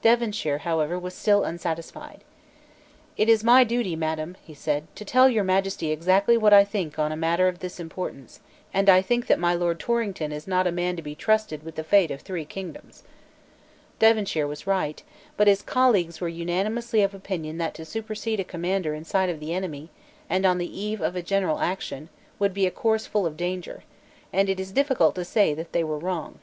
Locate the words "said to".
4.54-5.04